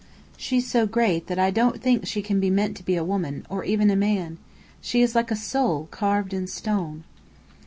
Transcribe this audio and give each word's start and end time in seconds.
She's 0.35 0.67
so 0.67 0.87
great 0.87 1.27
that 1.27 1.37
I 1.37 1.51
don't 1.51 1.79
think 1.79 2.07
she 2.07 2.23
can 2.23 2.39
be 2.39 2.49
meant 2.49 2.75
to 2.77 2.83
be 2.83 2.95
a 2.95 3.03
woman 3.03 3.45
or 3.51 3.63
even 3.63 3.91
a 3.91 3.95
man. 3.95 4.39
She 4.81 5.03
is 5.03 5.13
like 5.13 5.29
a 5.29 5.35
soul 5.35 5.89
carved 5.91 6.33
in 6.33 6.47
stone." 6.47 7.03